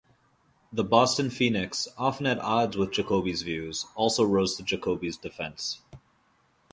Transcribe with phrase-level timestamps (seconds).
[0.73, 5.83] "The Boston Phoenix", often at odds with Jacoby's views, also rose to Jacoby's defense.